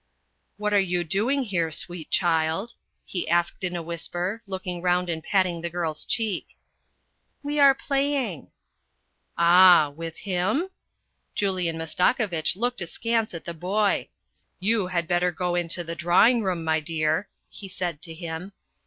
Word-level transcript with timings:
"What 0.57 0.73
are 0.73 0.79
you 0.79 1.03
doing 1.03 1.43
here, 1.43 1.69
sweet 1.71 2.09
child?" 2.09 2.73
he 3.05 3.29
asked 3.29 3.63
in 3.63 3.75
a 3.75 3.83
whisper, 3.83 4.41
looking 4.47 4.81
round 4.81 5.09
and 5.11 5.23
patting 5.23 5.61
the 5.61 5.69
girl's 5.69 6.05
cheek." 6.05 6.57
We 7.43 7.59
are 7.59 7.75
playing."" 7.75 8.47
Ah! 9.37 9.91
With 9.91 10.17
him?" 10.17 10.69
Yulian 11.37 11.75
Mastakovitch 11.75 12.55
looked 12.55 12.81
askance 12.81 13.35
at 13.35 13.45
the 13.45 13.53
boy." 13.53 14.09
You 14.69 14.87
had 14.87 15.07
better 15.07 15.31
go 15.31 15.53
into 15.53 15.83
the 15.83 15.93
drawing 15.93 16.41
room, 16.41 16.63
my 16.63 16.79
dear," 16.79 17.29
he 17.51 17.67
said 17.67 18.01
to 18.01 18.15
him. 18.15 18.53